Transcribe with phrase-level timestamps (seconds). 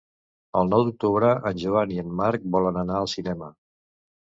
[0.61, 3.55] El nou d'octubre en Joan i en Marc volen anar al cinema.